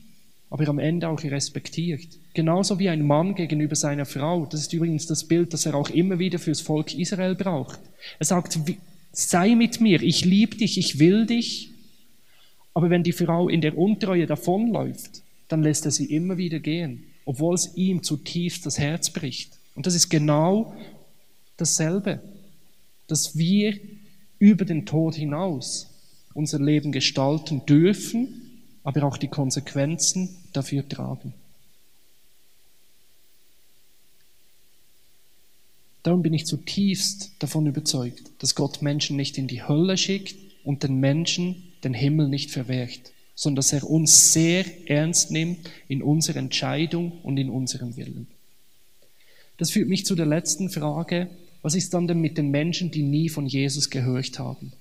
[0.50, 2.08] aber am Ende auch respektiert.
[2.34, 4.46] Genauso wie ein Mann gegenüber seiner Frau.
[4.46, 7.80] Das ist übrigens das Bild, das er auch immer wieder fürs Volk Israel braucht.
[8.20, 8.58] Er sagt,
[9.12, 11.72] sei mit mir, ich liebe dich, ich will dich.
[12.74, 17.11] Aber wenn die Frau in der Untreue davonläuft, dann lässt er sie immer wieder gehen
[17.26, 19.58] obwohl es ihm zutiefst das Herz bricht.
[19.76, 20.76] Und das ist genau
[21.58, 22.22] dasselbe,
[23.08, 23.80] dass wir
[24.40, 25.88] über den Tod hinaus
[26.34, 31.34] unser Leben gestalten dürfen, aber auch die Konsequenzen dafür tragen.
[36.04, 40.82] Darum bin ich zutiefst davon überzeugt, dass Gott Menschen nicht in die Hölle schickt und
[40.84, 46.38] den Menschen den Himmel nicht verwehrt sondern dass er uns sehr ernst nimmt in unserer
[46.38, 48.28] Entscheidung und in unserem Willen.
[49.58, 51.30] Das führt mich zu der letzten Frage.
[51.62, 54.74] Was ist dann denn mit den Menschen, die nie von Jesus gehört haben?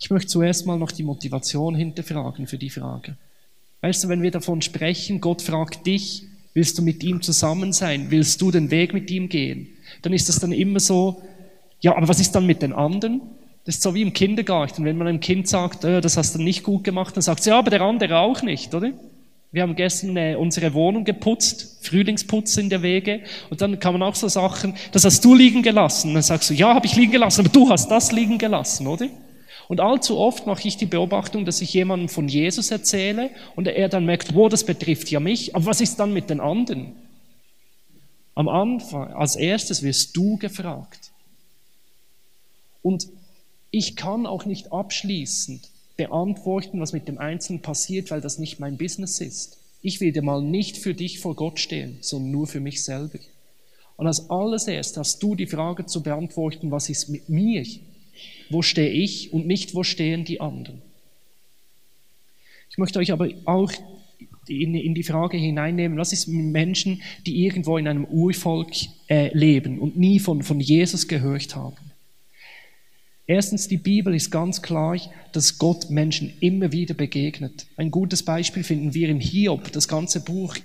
[0.00, 3.16] Ich möchte zuerst mal noch die Motivation hinterfragen für die Frage.
[3.80, 8.10] Weißt du, wenn wir davon sprechen, Gott fragt dich, willst du mit ihm zusammen sein?
[8.10, 9.68] Willst du den Weg mit ihm gehen?
[10.02, 11.22] Dann ist das dann immer so,
[11.80, 13.20] ja, aber was ist dann mit den anderen?
[13.68, 14.86] Das ist so wie im Kindergarten.
[14.86, 17.50] Wenn man einem Kind sagt, oh, das hast du nicht gut gemacht, dann sagt sie,
[17.50, 18.92] ja, aber der andere auch nicht, oder?
[19.52, 24.02] Wir haben gestern äh, unsere Wohnung geputzt, Frühlingsputz in der Wege, und dann kann man
[24.02, 26.14] auch so Sachen, das hast du liegen gelassen.
[26.14, 29.06] Dann sagst du, ja, habe ich liegen gelassen, aber du hast das liegen gelassen, oder?
[29.68, 33.90] Und allzu oft mache ich die Beobachtung, dass ich jemandem von Jesus erzähle und er
[33.90, 36.94] dann merkt, wo das betrifft ja mich, aber was ist dann mit den anderen?
[38.34, 41.10] Am Anfang, als erstes wirst du gefragt.
[42.80, 43.08] Und
[43.70, 48.78] ich kann auch nicht abschließend beantworten, was mit dem Einzelnen passiert, weil das nicht mein
[48.78, 49.58] Business ist.
[49.82, 53.18] Ich will dir mal nicht für dich vor Gott stehen, sondern nur für mich selber.
[53.96, 57.64] Und als alles erst hast du die Frage zu beantworten, was ist mit mir?
[58.48, 60.80] Wo stehe ich und nicht, wo stehen die anderen?
[62.70, 63.72] Ich möchte euch aber auch
[64.48, 68.70] in, in die Frage hineinnehmen, was ist mit Menschen, die irgendwo in einem Urvolk
[69.08, 71.87] äh, leben und nie von, von Jesus gehört haben.
[73.30, 74.96] Erstens, die Bibel ist ganz klar,
[75.32, 77.66] dass Gott Menschen immer wieder begegnet.
[77.76, 79.70] Ein gutes Beispiel finden wir in Hiob.
[79.72, 80.56] Das ganze Buch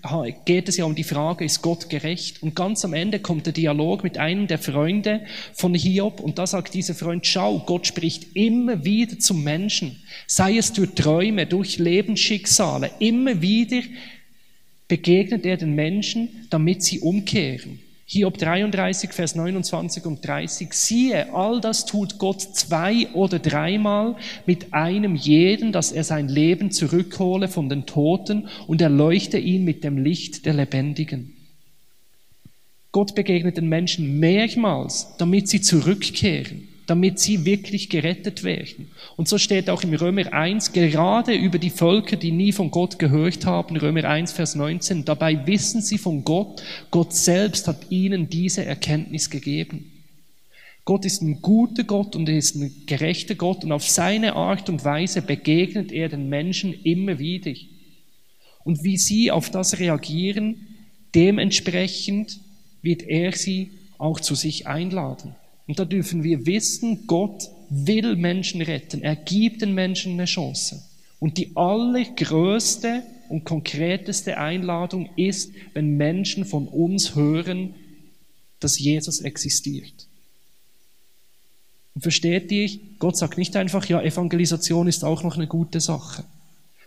[0.45, 2.41] geht es ja um die Frage, ist Gott gerecht?
[2.41, 6.47] Und ganz am Ende kommt der Dialog mit einem der Freunde von Hiob und da
[6.47, 10.01] sagt dieser Freund, schau, Gott spricht immer wieder zum Menschen.
[10.25, 12.91] Sei es durch Träume, durch Lebensschicksale.
[12.99, 13.81] Immer wieder
[14.87, 17.79] begegnet er den Menschen, damit sie umkehren.
[18.05, 20.73] Hiob 33, Vers 29 und 30.
[20.73, 26.71] Siehe, all das tut Gott zwei oder dreimal mit einem jeden, dass er sein Leben
[26.71, 31.33] zurückhole von den Toten und erleuchte ihn mit dem Licht der Lebendigen.
[32.91, 38.91] Gott begegnet den Menschen mehrmals, damit sie zurückkehren damit sie wirklich gerettet werden.
[39.15, 42.99] Und so steht auch im Römer 1, gerade über die Völker, die nie von Gott
[42.99, 48.29] gehört haben, Römer 1, Vers 19, dabei wissen sie von Gott, Gott selbst hat ihnen
[48.29, 49.91] diese Erkenntnis gegeben.
[50.85, 54.69] Gott ist ein guter Gott und er ist ein gerechter Gott und auf seine Art
[54.69, 57.53] und Weise begegnet er den Menschen immer wieder.
[58.65, 60.67] Und wie sie auf das reagieren,
[61.15, 62.39] dementsprechend
[62.81, 65.35] wird er sie auch zu sich einladen.
[65.67, 69.01] Und da dürfen wir wissen, Gott will Menschen retten.
[69.01, 70.83] Er gibt den Menschen eine Chance.
[71.19, 77.75] Und die allergrößte und konkreteste Einladung ist, wenn Menschen von uns hören,
[78.59, 80.07] dass Jesus existiert.
[81.95, 86.25] Und versteht ihr, Gott sagt nicht einfach, ja, Evangelisation ist auch noch eine gute Sache.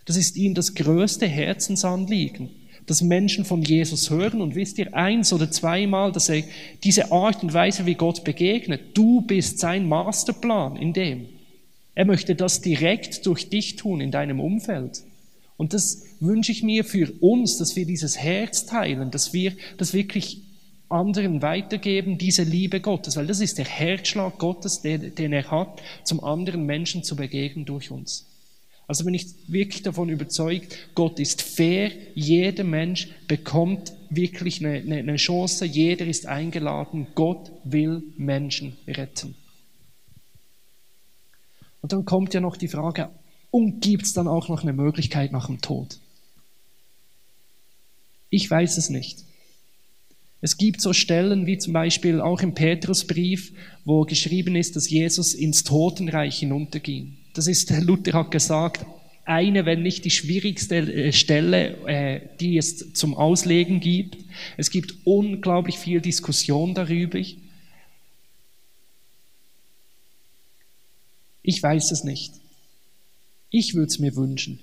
[0.04, 2.50] Das ist ihm das größte Herzensanliegen
[2.86, 6.44] dass Menschen von Jesus hören und wisst ihr, eins oder zweimal, dass er
[6.84, 11.26] diese Art und Weise, wie Gott begegnet, du bist sein Masterplan in dem.
[11.94, 15.02] Er möchte das direkt durch dich tun in deinem Umfeld.
[15.56, 19.94] Und das wünsche ich mir für uns, dass wir dieses Herz teilen, dass wir das
[19.94, 20.42] wirklich
[20.88, 25.82] anderen weitergeben, diese Liebe Gottes, weil das ist der Herzschlag Gottes, den, den er hat,
[26.04, 28.26] zum anderen Menschen zu begegnen durch uns.
[28.86, 35.16] Also bin ich wirklich davon überzeugt, Gott ist fair, jeder Mensch bekommt wirklich eine, eine,
[35.16, 39.34] Chance, jeder ist eingeladen, Gott will Menschen retten.
[41.82, 43.10] Und dann kommt ja noch die Frage,
[43.50, 45.98] und gibt es dann auch noch eine Möglichkeit nach dem Tod?
[48.30, 49.24] Ich weiß es nicht.
[50.40, 53.52] Es gibt so Stellen wie zum Beispiel auch im Petrusbrief,
[53.84, 57.16] wo geschrieben ist, dass Jesus ins Totenreich hinunterging.
[57.36, 58.86] Das ist, Luther hat gesagt,
[59.26, 64.16] eine, wenn nicht die schwierigste äh, Stelle, äh, die es zum Auslegen gibt.
[64.56, 67.18] Es gibt unglaublich viel Diskussion darüber.
[71.42, 72.32] Ich weiß es nicht.
[73.50, 74.58] Ich würde es mir wünschen.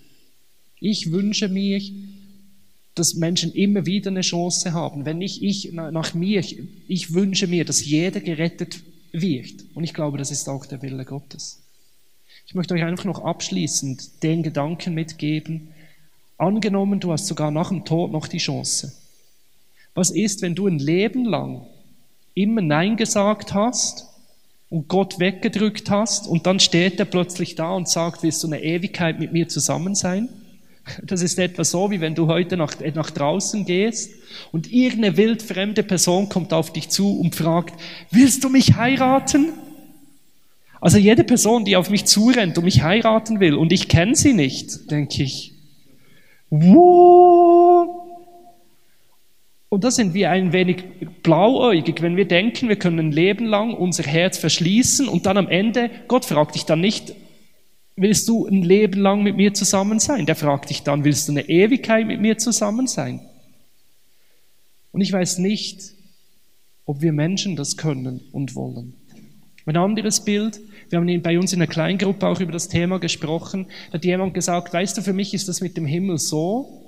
[0.79, 1.79] Ich wünsche mir,
[2.95, 5.05] dass Menschen immer wieder eine Chance haben.
[5.05, 6.43] Wenn nicht ich nach mir,
[6.87, 8.81] ich wünsche mir, dass jeder gerettet
[9.11, 9.63] wird.
[9.75, 11.62] Und ich glaube, das ist auch der Wille Gottes.
[12.45, 15.69] Ich möchte euch einfach noch abschließend den Gedanken mitgeben.
[16.37, 18.93] Angenommen, du hast sogar nach dem Tod noch die Chance.
[19.93, 21.65] Was ist, wenn du ein Leben lang
[22.33, 24.07] immer Nein gesagt hast
[24.69, 28.61] und Gott weggedrückt hast und dann steht er plötzlich da und sagt, willst du eine
[28.61, 30.29] Ewigkeit mit mir zusammen sein?
[31.01, 34.11] Das ist etwa so, wie wenn du heute nach, nach draußen gehst
[34.51, 37.79] und irgendeine wildfremde Person kommt auf dich zu und fragt,
[38.11, 39.53] willst du mich heiraten?
[40.83, 44.33] Also jede Person, die auf mich zurennt und mich heiraten will und ich kenne sie
[44.33, 45.53] nicht, denke ich.
[46.49, 47.87] Und
[49.79, 50.83] da sind wir ein wenig
[51.23, 55.47] blauäugig, wenn wir denken, wir können ein Leben lang unser Herz verschließen und dann am
[55.47, 57.15] Ende, Gott fragt dich dann nicht,
[57.95, 60.25] willst du ein Leben lang mit mir zusammen sein?
[60.25, 63.21] Der fragt dich dann, willst du eine Ewigkeit mit mir zusammen sein?
[64.91, 65.93] Und ich weiß nicht,
[66.85, 68.95] ob wir Menschen das können und wollen.
[69.65, 70.59] Ein anderes Bild,
[70.93, 74.33] wir haben bei uns in der Kleingruppe auch über das Thema gesprochen, da hat jemand
[74.35, 76.83] gesagt, weißt du, für mich ist das mit dem Himmel so,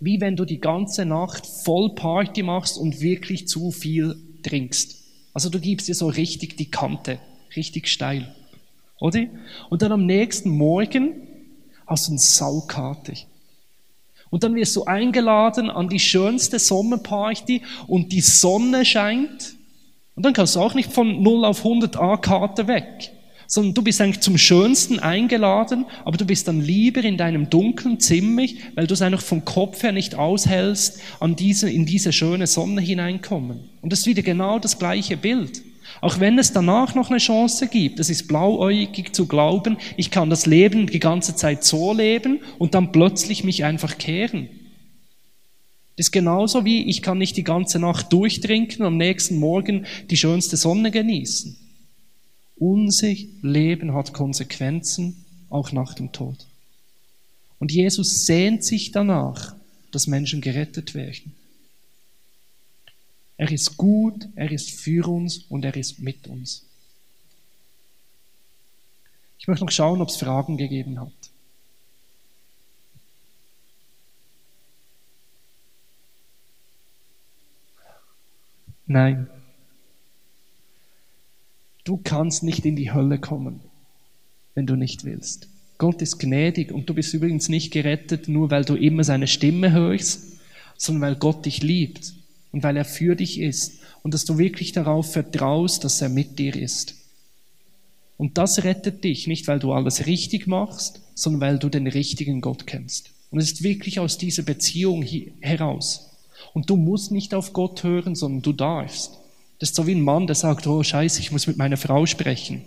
[0.00, 5.04] wie wenn du die ganze Nacht voll Party machst und wirklich zu viel trinkst.
[5.32, 7.20] Also du gibst dir so richtig die Kante,
[7.54, 8.34] richtig steil.
[8.98, 9.26] Oder?
[9.70, 11.12] Und dann am nächsten Morgen
[11.86, 13.14] hast du eine Saukarte.
[14.30, 19.54] Und dann wirst du eingeladen an die schönste Sommerparty und die Sonne scheint
[20.16, 23.12] und dann kannst du auch nicht von 0 auf 100 A-Karte weg,
[23.46, 28.00] sondern du bist eigentlich zum Schönsten eingeladen, aber du bist dann lieber in deinem dunklen
[28.00, 32.46] Zimmer, weil du es einfach vom Kopf her nicht aushältst, an diese, in diese schöne
[32.46, 33.60] Sonne hineinkommen.
[33.82, 35.62] Und das ist wieder genau das gleiche Bild.
[36.00, 40.30] Auch wenn es danach noch eine Chance gibt, es ist blauäugig zu glauben, ich kann
[40.30, 44.48] das Leben die ganze Zeit so leben und dann plötzlich mich einfach kehren.
[45.96, 49.86] Das ist genauso wie ich kann nicht die ganze Nacht durchtrinken und am nächsten Morgen
[50.10, 51.56] die schönste Sonne genießen.
[52.58, 56.46] Unser Leben hat Konsequenzen, auch nach dem Tod.
[57.58, 59.54] Und Jesus sehnt sich danach,
[59.90, 61.34] dass Menschen gerettet werden.
[63.38, 66.64] Er ist gut, er ist für uns und er ist mit uns.
[69.38, 71.12] Ich möchte noch schauen, ob es Fragen gegeben hat.
[78.86, 79.28] Nein.
[81.84, 83.60] Du kannst nicht in die Hölle kommen,
[84.54, 85.48] wenn du nicht willst.
[85.78, 89.72] Gott ist gnädig und du bist übrigens nicht gerettet, nur weil du immer seine Stimme
[89.72, 90.38] hörst,
[90.76, 92.14] sondern weil Gott dich liebt
[92.52, 96.38] und weil er für dich ist und dass du wirklich darauf vertraust, dass er mit
[96.38, 96.94] dir ist.
[98.16, 102.40] Und das rettet dich nicht, weil du alles richtig machst, sondern weil du den richtigen
[102.40, 103.10] Gott kennst.
[103.30, 105.02] Und es ist wirklich aus dieser Beziehung
[105.40, 106.15] heraus.
[106.52, 109.18] Und du musst nicht auf Gott hören, sondern du darfst.
[109.58, 112.06] Das ist so wie ein Mann, der sagt, oh Scheiße, ich muss mit meiner Frau
[112.06, 112.62] sprechen.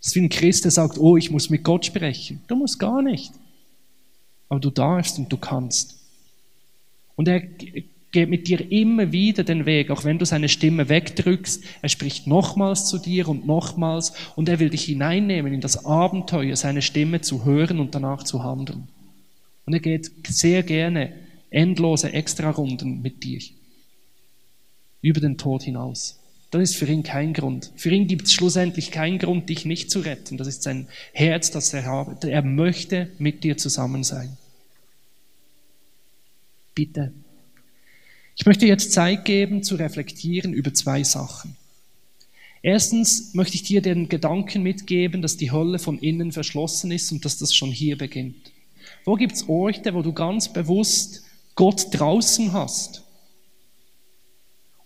[0.00, 2.42] Das ist wie ein Christ, der sagt, oh, ich muss mit Gott sprechen.
[2.48, 3.32] Du musst gar nicht.
[4.48, 5.96] Aber du darfst und du kannst.
[7.16, 7.40] Und er
[8.12, 11.62] geht mit dir immer wieder den Weg, auch wenn du seine Stimme wegdrückst.
[11.82, 16.56] Er spricht nochmals zu dir und nochmals und er will dich hineinnehmen in das Abenteuer,
[16.56, 18.88] seine Stimme zu hören und danach zu handeln.
[19.66, 21.12] Und er geht sehr gerne
[21.50, 23.40] endlose Extrarunden mit dir
[25.02, 26.18] über den Tod hinaus.
[26.50, 27.72] Das ist für ihn kein Grund.
[27.76, 30.36] Für ihn gibt es schlussendlich keinen Grund, dich nicht zu retten.
[30.36, 32.24] Das ist sein Herz, das er hat.
[32.24, 34.36] Er möchte mit dir zusammen sein.
[36.74, 37.12] Bitte
[38.40, 41.56] ich möchte jetzt Zeit geben, zu reflektieren über zwei Sachen.
[42.62, 47.22] Erstens möchte ich dir den Gedanken mitgeben, dass die Hölle von innen verschlossen ist und
[47.26, 48.50] dass das schon hier beginnt.
[49.04, 51.22] Wo gibt es Orte, wo du ganz bewusst
[51.60, 53.04] Gott draußen hast?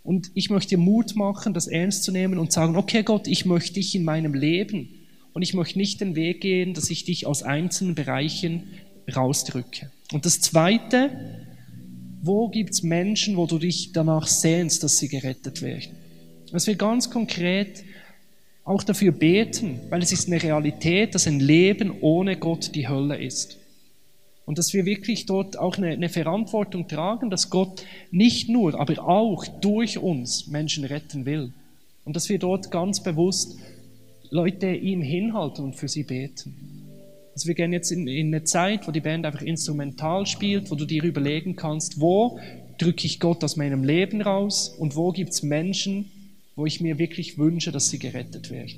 [0.03, 3.75] Und ich möchte Mut machen, das ernst zu nehmen und sagen, okay Gott, ich möchte
[3.75, 4.89] dich in meinem Leben
[5.35, 8.65] und ich möchte nicht den Weg gehen, dass ich dich aus einzelnen Bereichen
[9.15, 9.93] rausdrücke.
[10.13, 11.11] Und das Zweite,
[12.23, 15.93] wo gibt es Menschen, wo du dich danach sehnst, dass sie gerettet werden?
[16.51, 17.85] Dass wir ganz konkret
[18.65, 23.23] auch dafür beten, weil es ist eine Realität, dass ein Leben ohne Gott die Hölle
[23.23, 23.59] ist.
[24.47, 29.07] Und dass wir wirklich dort auch eine, eine, Verantwortung tragen, dass Gott nicht nur, aber
[29.09, 31.53] auch durch uns Menschen retten will.
[32.05, 33.59] Und dass wir dort ganz bewusst
[34.31, 36.55] Leute ihm hinhalten und für sie beten.
[37.35, 40.75] Also wir gehen jetzt in, in eine Zeit, wo die Band einfach instrumental spielt, wo
[40.75, 42.39] du dir überlegen kannst, wo
[42.79, 46.11] drücke ich Gott aus meinem Leben raus und wo gibt es Menschen,
[46.55, 48.73] wo ich mir wirklich wünsche, dass sie gerettet werden.